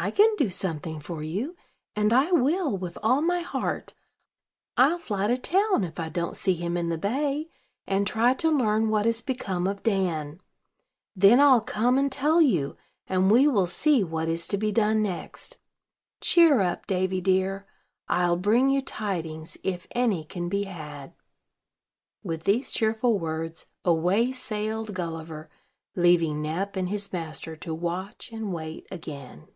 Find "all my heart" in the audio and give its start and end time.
3.02-3.94